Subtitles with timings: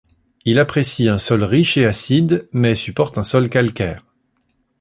[0.45, 4.03] Il apprécie un sol riche et acide mais supporte un sol calcaire.